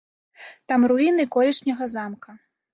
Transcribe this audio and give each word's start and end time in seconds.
Там 0.73 0.81
руіны 0.93 1.23
колішняга 1.37 1.93
замка. 1.95 2.29